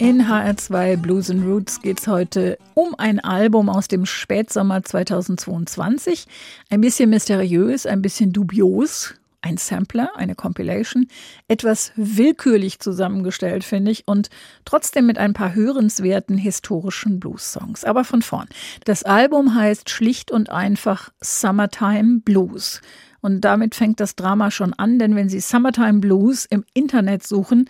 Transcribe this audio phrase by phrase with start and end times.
[0.00, 6.26] In HR2 Blues and Roots geht es heute um ein Album aus dem Spätsommer 2022.
[6.70, 9.14] Ein bisschen mysteriös, ein bisschen dubios.
[9.40, 11.06] Ein Sampler, eine Compilation,
[11.46, 14.30] etwas willkürlich zusammengestellt, finde ich, und
[14.64, 17.84] trotzdem mit ein paar hörenswerten historischen Blues-Songs.
[17.84, 18.48] Aber von vorn.
[18.84, 22.82] Das Album heißt schlicht und einfach Summertime Blues.
[23.20, 27.68] Und damit fängt das Drama schon an, denn wenn Sie Summertime Blues im Internet suchen,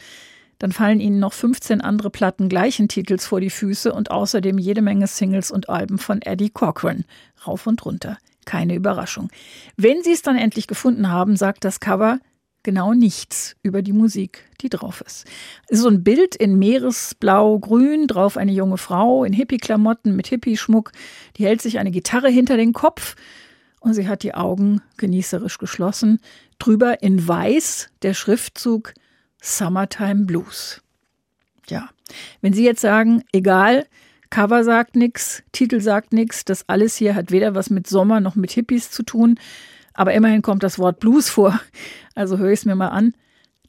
[0.58, 4.82] dann fallen ihnen noch 15 andere Platten gleichen Titels vor die Füße und außerdem jede
[4.82, 7.04] Menge Singles und Alben von Eddie Cochran.
[7.46, 8.18] Rauf und runter.
[8.44, 9.30] Keine Überraschung.
[9.76, 12.18] Wenn Sie es dann endlich gefunden haben, sagt das Cover
[12.62, 15.26] genau nichts über die Musik, die drauf ist.
[15.70, 20.92] So ein Bild in Meeresblau-Grün, drauf eine junge Frau in Hippie-Klamotten mit Hippie-Schmuck,
[21.36, 23.14] die hält sich eine Gitarre hinter den Kopf
[23.80, 26.20] und sie hat die Augen genießerisch geschlossen.
[26.58, 28.92] Drüber in Weiß der Schriftzug
[29.40, 30.82] Summertime Blues.
[31.68, 31.90] Ja,
[32.40, 33.86] wenn Sie jetzt sagen, egal,
[34.30, 38.34] Cover sagt nichts, Titel sagt nichts, das alles hier hat weder was mit Sommer noch
[38.34, 39.38] mit Hippies zu tun,
[39.94, 41.58] aber immerhin kommt das Wort Blues vor,
[42.14, 43.14] also höre ich es mir mal an,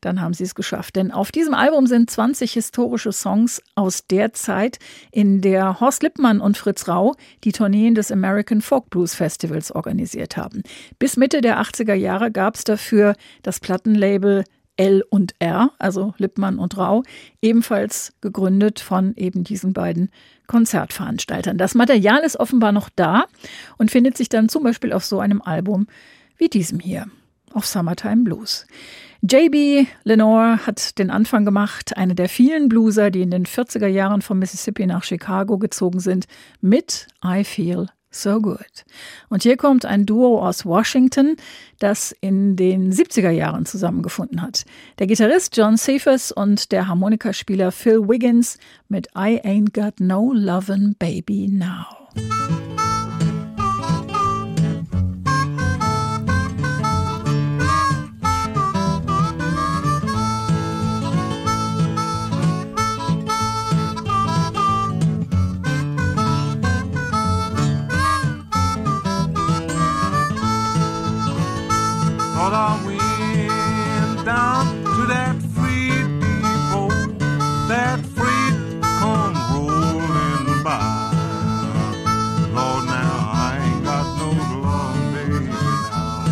[0.01, 0.95] dann haben Sie es geschafft.
[0.95, 4.79] Denn auf diesem Album sind 20 historische Songs aus der Zeit,
[5.11, 10.37] in der Horst Lippmann und Fritz Rau die Tourneen des American Folk Blues Festivals organisiert
[10.37, 10.63] haben.
[10.99, 14.43] Bis Mitte der 80er Jahre gab es dafür das Plattenlabel
[14.79, 17.03] L und R, also Lippmann und Rau,
[17.41, 20.09] ebenfalls gegründet von eben diesen beiden
[20.47, 21.57] Konzertveranstaltern.
[21.57, 23.25] Das Material ist offenbar noch da
[23.77, 25.87] und findet sich dann zum Beispiel auf so einem Album
[26.37, 27.07] wie diesem hier,
[27.53, 28.65] auf Summertime Blues.
[29.21, 34.21] JB Lenore hat den Anfang gemacht, eine der vielen Blueser, die in den 40er Jahren
[34.21, 36.25] von Mississippi nach Chicago gezogen sind,
[36.61, 38.85] mit I Feel So Good.
[39.29, 41.37] Und hier kommt ein Duo aus Washington,
[41.77, 44.65] das in den 70er Jahren zusammengefunden hat.
[44.97, 50.95] Der Gitarrist John Cephas und der Harmonikaspieler Phil Wiggins mit I Ain't Got No Lovin'
[50.97, 52.88] Baby Now.
[72.49, 76.89] But I went down to that free depot,
[77.67, 80.81] that freight come rolling by.
[82.51, 84.29] Lord, now I ain't got no
[84.65, 85.45] love, baby.
[85.45, 86.25] Now.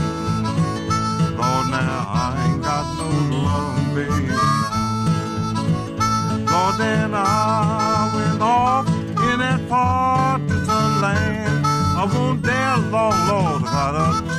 [1.38, 4.26] Lord, now I ain't got no love, baby.
[4.34, 4.74] Now.
[6.52, 11.64] Lord, then I went off in that part to the land.
[11.64, 14.37] I won't dare Lord, Lord, about a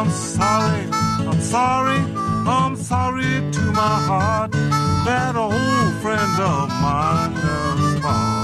[0.00, 0.88] I'm sorry,
[1.28, 1.98] I'm sorry,
[2.48, 4.50] I'm sorry to my heart.
[5.04, 5.52] That old
[6.00, 8.39] friend of mine has gone.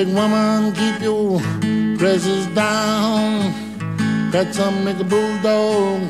[0.00, 1.38] Big woman, keep your
[1.98, 3.52] dresses down.
[4.32, 6.00] Got some make a bulldog,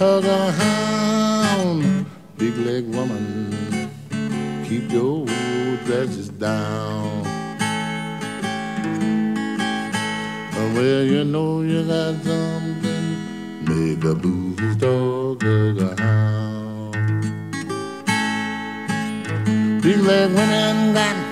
[0.00, 2.06] hug a hound.
[2.38, 3.88] Big leg woman,
[4.64, 5.26] keep your
[5.84, 7.22] dresses down.
[10.74, 13.16] Well, you know you got something,
[13.64, 16.94] make a bulldog, hug a hound.
[19.82, 21.29] Big leg women got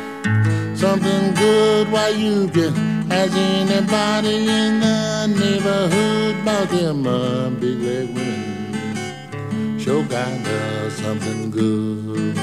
[0.78, 2.72] something good while you can
[3.10, 9.78] ask anybody in the neighborhood about them uh, big leg women.
[9.80, 12.36] Sure uh, something good.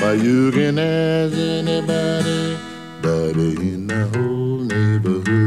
[0.00, 2.56] Why you can ask anybody,
[3.02, 5.39] buddy in the whole neighborhood.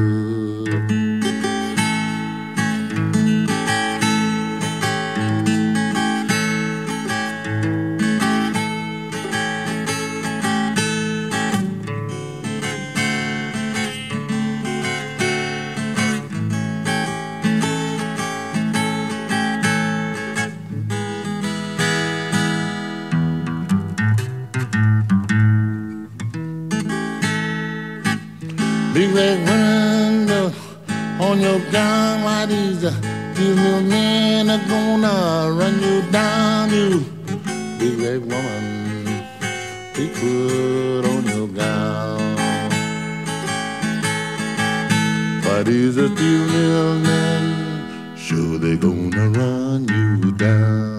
[29.13, 30.51] Women uh,
[31.21, 37.05] on your gown, why these, these little men are gonna run you down, you
[37.77, 39.05] big leg woman.
[39.93, 42.35] Be put on your gown.
[45.43, 50.92] Why these two little men, sure they gonna run you down.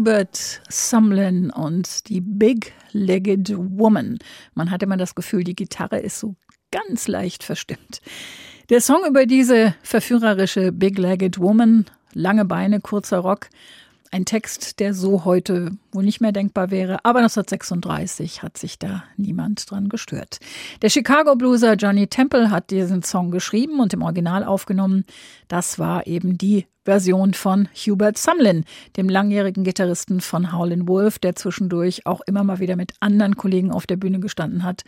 [0.00, 4.18] Hubert Sumlin und die Big-Legged Woman.
[4.54, 6.36] Man hatte immer das Gefühl, die Gitarre ist so
[6.70, 8.00] ganz leicht verstimmt.
[8.70, 13.50] Der Song über diese verführerische Big-Legged Woman, lange Beine, kurzer Rock,
[14.10, 19.04] ein Text, der so heute wohl nicht mehr denkbar wäre, aber 1936 hat sich da
[19.16, 20.40] niemand dran gestört.
[20.82, 25.04] Der Chicago Blueser Johnny Temple hat diesen Song geschrieben und im Original aufgenommen.
[25.48, 28.64] Das war eben die Version von Hubert Sumlin,
[28.96, 33.70] dem langjährigen Gitarristen von Howlin' Wolf, der zwischendurch auch immer mal wieder mit anderen Kollegen
[33.70, 34.82] auf der Bühne gestanden hat.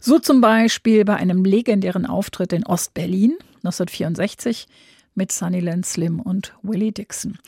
[0.00, 4.66] So zum Beispiel bei einem legendären Auftritt in Ostberlin 1964
[5.14, 7.38] mit Sunnyland Slim und Willie Dixon.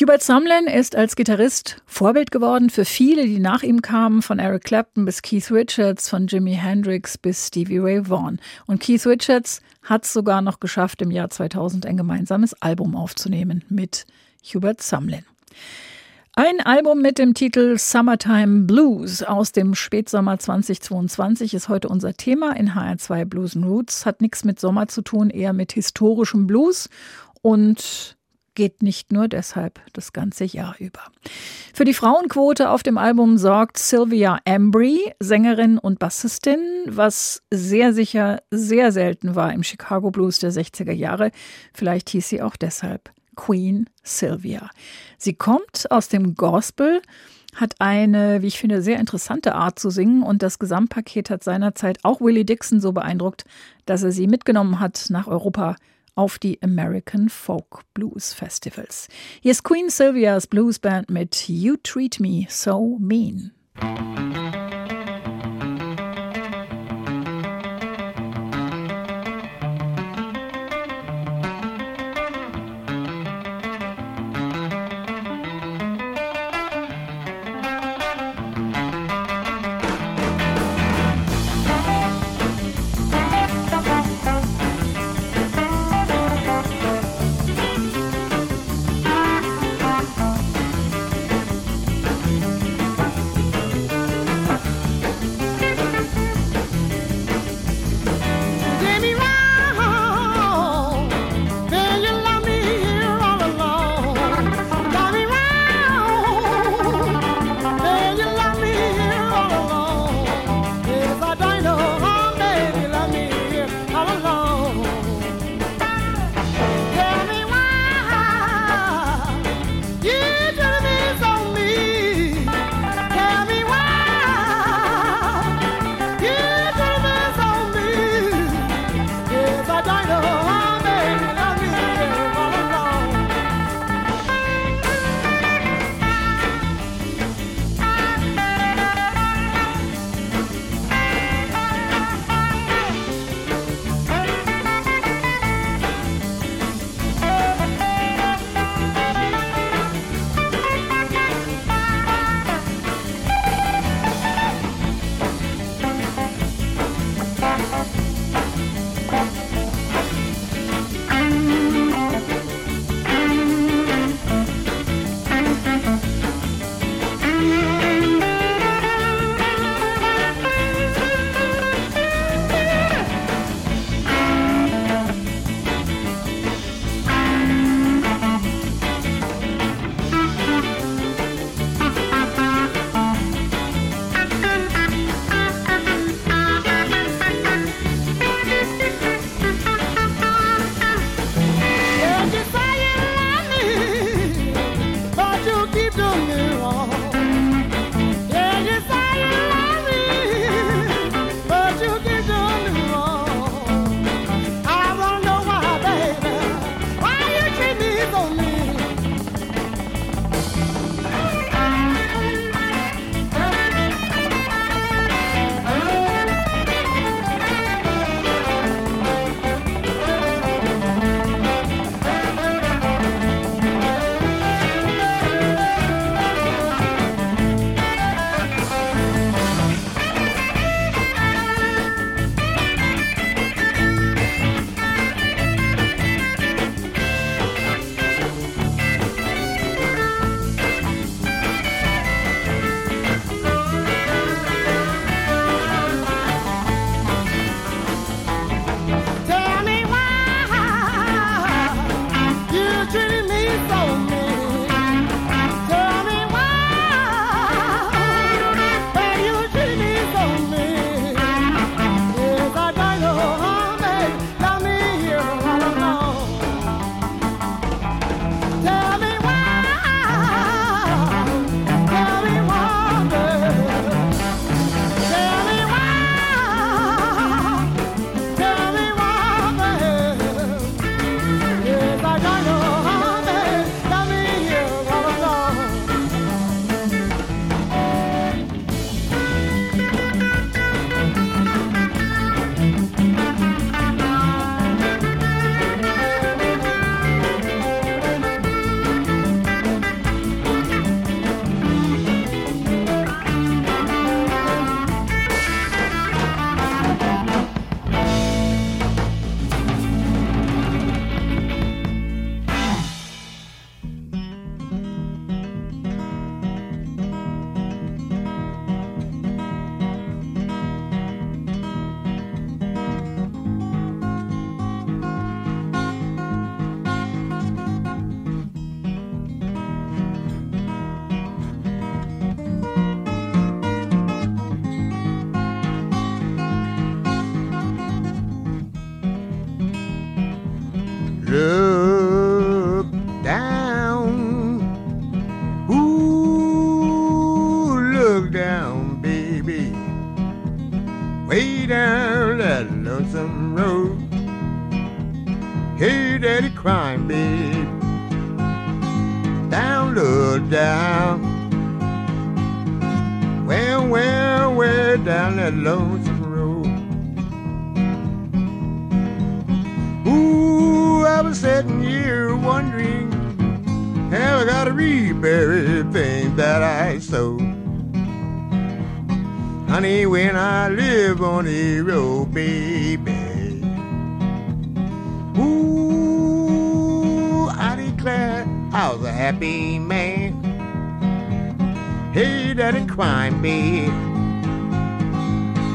[0.00, 4.62] Hubert Sumlin ist als Gitarrist Vorbild geworden für viele, die nach ihm kamen, von Eric
[4.62, 8.38] Clapton bis Keith Richards, von Jimi Hendrix bis Stevie Ray Vaughan.
[8.68, 13.64] Und Keith Richards hat es sogar noch geschafft, im Jahr 2000 ein gemeinsames Album aufzunehmen
[13.70, 14.06] mit
[14.44, 15.24] Hubert Sumlin.
[16.36, 22.54] Ein Album mit dem Titel Summertime Blues aus dem Spätsommer 2022 ist heute unser Thema
[22.54, 24.06] in HR2 Blues and Roots.
[24.06, 26.88] Hat nichts mit Sommer zu tun, eher mit historischem Blues
[27.42, 28.16] und
[28.58, 31.00] geht nicht nur deshalb das ganze Jahr über.
[31.72, 38.42] Für die Frauenquote auf dem Album sorgt Sylvia Embry, Sängerin und Bassistin, was sehr sicher
[38.50, 41.30] sehr selten war im Chicago Blues der 60er Jahre.
[41.72, 44.68] Vielleicht hieß sie auch deshalb Queen Sylvia.
[45.18, 47.00] Sie kommt aus dem Gospel,
[47.54, 52.00] hat eine, wie ich finde, sehr interessante Art zu singen und das Gesamtpaket hat seinerzeit
[52.02, 53.44] auch Willie Dixon so beeindruckt,
[53.86, 55.76] dass er sie mitgenommen hat nach Europa
[56.18, 59.06] auf die American Folk Blues Festivals.
[59.40, 63.52] Hier ist Queen Sylvias Blues Band mit You Treat Me So Mean.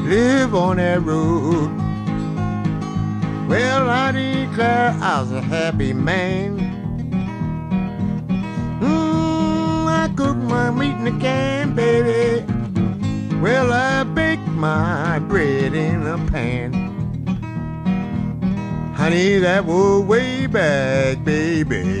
[0.04, 1.70] Live on that road.
[3.48, 6.58] Well, I declare I was a happy man.
[8.80, 12.44] Mmm, I cook my meat in a can, baby.
[13.40, 16.74] Well, I bake my bread in a pan.
[18.94, 22.00] Honey, that was way back, baby.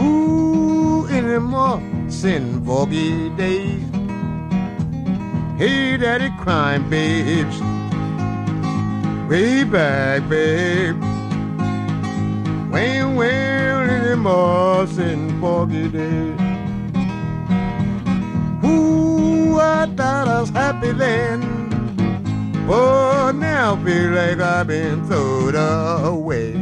[0.00, 3.87] Ooh, in the mossing foggy days.
[5.58, 7.60] Hey, daddy, crime, babes.
[9.28, 10.96] Way back, babe.
[12.70, 16.38] Well, way in the mossing foggy days.
[18.64, 21.40] Ooh, I thought I was happy then.
[22.68, 26.52] But now I feel like I've been thrown away.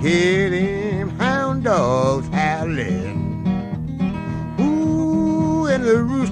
[0.00, 3.19] Hear them hound dogs howling.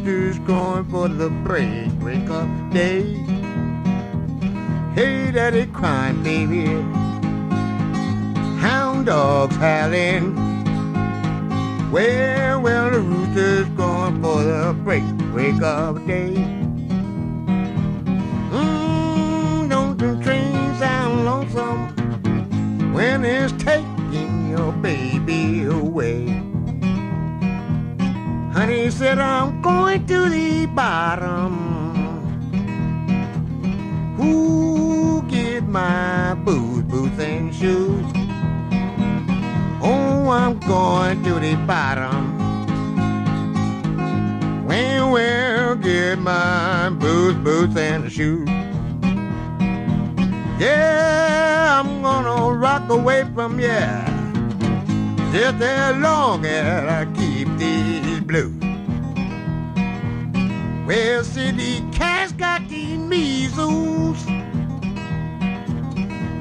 [0.08, 3.02] Roosters crowing for the break, break of day.
[4.94, 6.66] Hey, daddy crying, baby.
[8.60, 10.34] Hound dogs howling.
[11.90, 16.34] Well, well, the rooster's going for the break, break of day.
[18.50, 26.47] Mmm, don't the train sound lonesome when it's taking your baby away?
[28.58, 31.54] Honey said, I'm going to the bottom.
[34.16, 38.04] Who get my boots, boots and shoes?
[39.80, 42.34] Oh, I'm going to the bottom.
[44.66, 48.48] Well, well, get my boots, boots and shoes.
[50.58, 53.86] Yeah, I'm gonna rock away from you.
[55.30, 58.07] Just as long as I keep these.
[60.88, 64.26] Well, see, the cat's got the measles.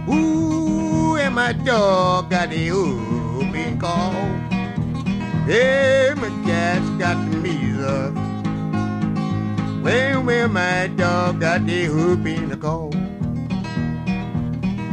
[0.07, 4.15] Ooh, and my dog got the whooping cough.
[5.49, 8.15] Yeah, my cat's got the measles.
[9.83, 12.93] Well, well, my dog got the whooping cough.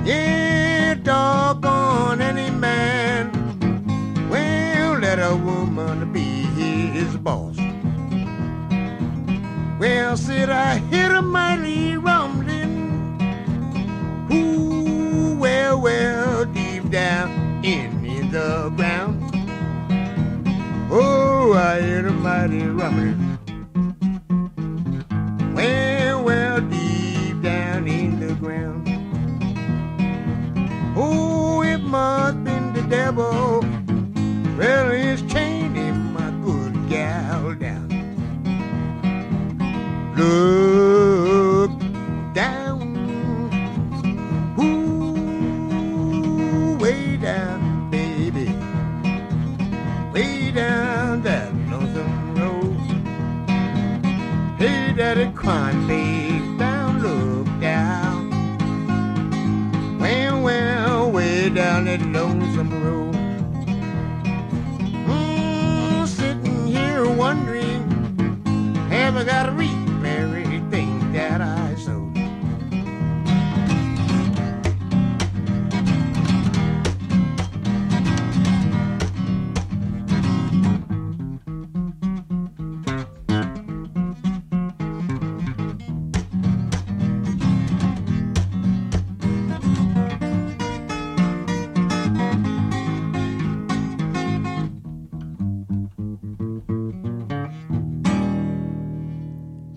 [0.04, 3.30] Yeah, doggone any man.
[4.28, 6.42] Well, let a woman be
[6.90, 7.53] his boss.
[9.84, 13.20] Well, said I hear a mighty rumbling.
[14.32, 19.20] Ooh, well, well, deep down in, in the ground.
[20.90, 23.38] Oh, I hear a mighty rumbling.
[25.54, 26.03] Well,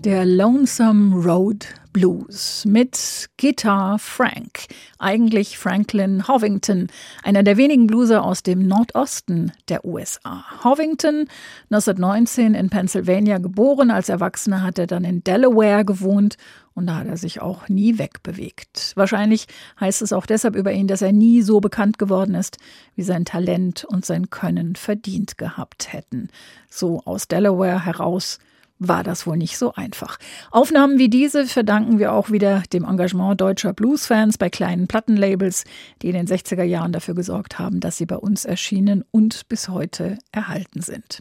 [0.08, 4.64] der Lonesome Road Blues mit Guitar Frank,
[4.98, 6.86] eigentlich Franklin Hovington,
[7.22, 10.46] einer der wenigen Blueser aus dem Nordosten der USA.
[10.64, 11.28] Hovington,
[11.70, 16.38] 1919 in Pennsylvania geboren, als Erwachsener hat er dann in Delaware gewohnt
[16.72, 18.92] und da hat er sich auch nie wegbewegt.
[18.94, 19.46] Wahrscheinlich
[19.78, 22.56] heißt es auch deshalb über ihn, dass er nie so bekannt geworden ist,
[22.94, 26.30] wie sein Talent und sein Können verdient gehabt hätten.
[26.70, 28.38] So aus Delaware heraus
[28.78, 30.18] war das wohl nicht so einfach.
[30.50, 35.64] Aufnahmen wie diese verdanken wir auch wieder dem Engagement deutscher Bluesfans bei kleinen Plattenlabels,
[36.02, 39.68] die in den 60er Jahren dafür gesorgt haben, dass sie bei uns erschienen und bis
[39.68, 41.20] heute erhalten sind.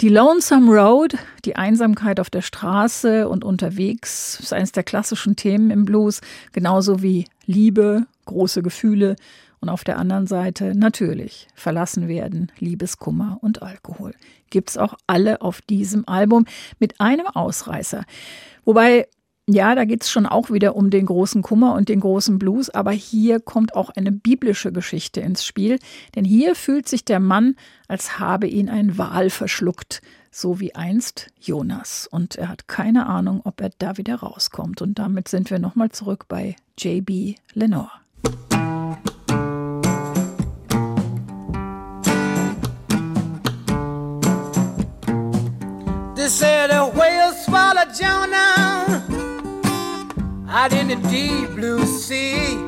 [0.00, 5.70] Die Lonesome Road, die Einsamkeit auf der Straße und unterwegs, ist eines der klassischen Themen
[5.70, 6.20] im Blues,
[6.52, 9.14] genauso wie Liebe, große Gefühle
[9.62, 14.12] und auf der anderen Seite natürlich verlassen werden, Liebeskummer und Alkohol.
[14.50, 16.46] Gibt's auch alle auf diesem Album
[16.78, 18.04] mit einem Ausreißer.
[18.64, 19.06] Wobei
[19.48, 22.92] ja, da geht's schon auch wieder um den großen Kummer und den großen Blues, aber
[22.92, 25.78] hier kommt auch eine biblische Geschichte ins Spiel,
[26.14, 27.56] denn hier fühlt sich der Mann,
[27.88, 32.06] als habe ihn ein Wal verschluckt, so wie einst Jonas.
[32.06, 34.80] Und er hat keine Ahnung, ob er da wieder rauskommt.
[34.80, 37.34] Und damit sind wir nochmal zurück bei J.B.
[37.52, 37.90] Lenore.
[46.22, 49.04] They said a whale swallowed Jonah
[50.48, 52.61] out in the deep blue sea.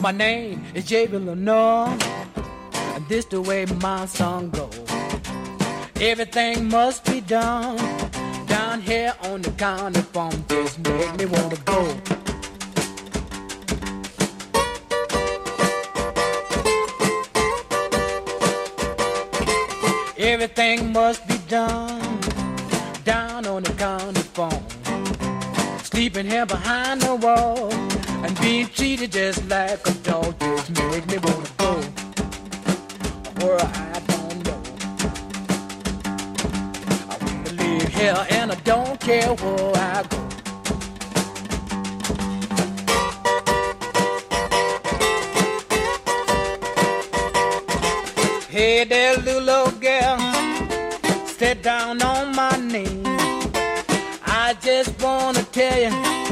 [0.00, 1.18] My name is J.B.
[1.18, 1.88] Lenore,
[2.94, 4.72] and this the way my song goes.
[6.00, 7.76] Everything must be done
[8.46, 10.44] down here on the county farm.
[10.48, 11.80] Just make me wanna go.
[20.16, 22.20] Everything must be done
[23.02, 24.62] down on the county farm.
[25.82, 27.72] Sleeping here behind the wall
[28.24, 31.72] and being treated just like a dog just make me wanna go.
[33.40, 34.60] Where I don't know.
[37.10, 40.18] I wanna live here and I don't care where I go.
[48.48, 50.18] Hey there, little girl,
[51.26, 53.02] sit down on my knee.
[54.26, 56.27] I just wanna tell you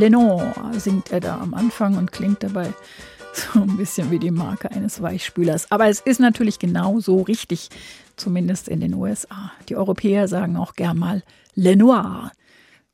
[0.00, 2.72] Lenore, singt er da am Anfang und klingt dabei
[3.32, 5.70] So ein bisschen wie die Marke eines Weichspülers.
[5.70, 7.68] Aber es ist natürlich genau so richtig,
[8.16, 9.52] zumindest in den USA.
[9.68, 11.22] Die Europäer sagen auch gern mal
[11.54, 12.32] Le Noir,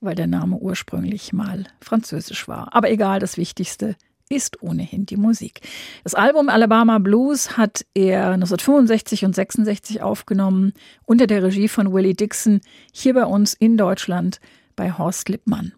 [0.01, 2.75] weil der Name ursprünglich mal französisch war.
[2.75, 3.97] Aber egal, das Wichtigste
[4.29, 5.61] ist ohnehin die Musik.
[6.03, 10.73] Das Album Alabama Blues hat er 1965 und 66 aufgenommen
[11.05, 12.61] unter der Regie von Willie Dixon
[12.93, 14.41] hier bei uns in Deutschland
[14.77, 15.73] bei Horst Lippmann.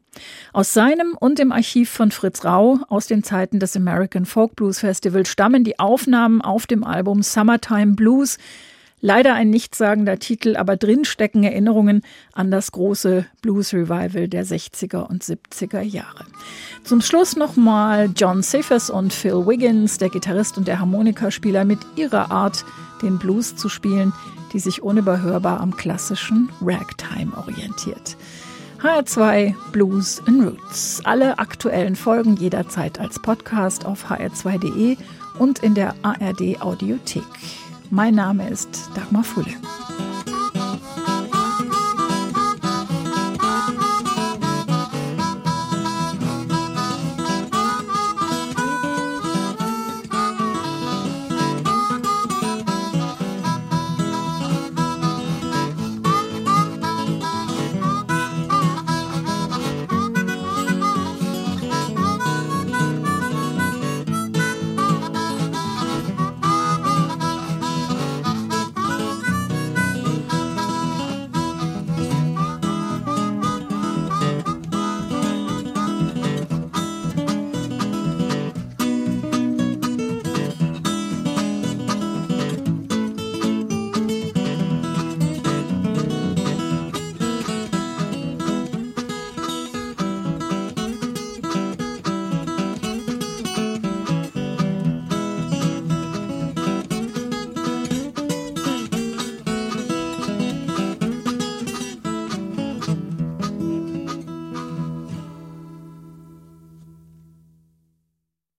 [0.53, 4.81] Aus seinem und dem Archiv von Fritz Rau aus den Zeiten des American Folk Blues
[4.81, 8.39] Festival stammen die Aufnahmen auf dem Album Summertime Blues,
[9.01, 15.07] Leider ein nichtssagender Titel, aber drin stecken Erinnerungen an das große Blues Revival der 60er
[15.07, 16.25] und 70er Jahre.
[16.83, 22.33] Zum Schluss nochmal John Cephas und Phil Wiggins, der Gitarrist und der Harmonikaspieler, mit ihrer
[22.33, 22.65] Art,
[23.01, 24.13] den Blues zu spielen,
[24.53, 28.17] die sich unüberhörbar am klassischen Ragtime orientiert.
[28.81, 31.01] HR2 Blues and Roots.
[31.05, 34.97] Alle aktuellen Folgen jederzeit als Podcast auf hr2.de
[35.41, 37.25] und in der ARD Audiothek.
[37.91, 39.55] Mein Name ist Dagmar Fulle.